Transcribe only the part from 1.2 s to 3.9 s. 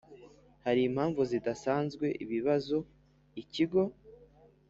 zidasanzwe ibibazo ikigo